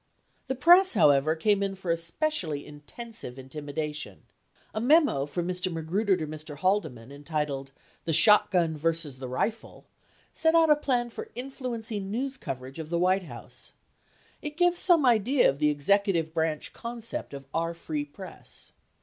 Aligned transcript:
The 0.47 0.55
press, 0.55 0.95
however, 0.95 1.35
came 1.35 1.61
in 1.61 1.75
for 1.75 1.91
especially 1.91 2.65
intensive 2.65 3.37
intimidation. 3.37 4.23
A 4.73 4.81
memo 4.81 5.27
from 5.27 5.47
Mr. 5.47 5.71
Magruder 5.71 6.17
to 6.17 6.25
Mr. 6.25 6.57
Haldeman, 6.57 7.11
entitled 7.11 7.71
"The 8.05 8.11
Shot 8.13 8.49
gun 8.49 8.75
versus 8.75 9.19
the 9.19 9.27
Rifle," 9.27 9.85
63 10.29 10.29
set 10.33 10.55
out 10.55 10.71
a 10.71 10.75
plan 10.75 11.11
for 11.11 11.29
influencing 11.35 12.09
news 12.09 12.35
coverage 12.35 12.79
of 12.79 12.89
the 12.89 12.97
White 12.97 13.25
House. 13.25 13.73
It 14.41 14.57
gives 14.57 14.79
some 14.79 15.05
idea 15.05 15.47
of 15.47 15.59
the 15.59 15.69
executive 15.69 16.33
branch 16.33 16.73
concept 16.73 17.31
of 17.35 17.45
our 17.53 17.75
free 17.75 18.03
press. 18.03 18.71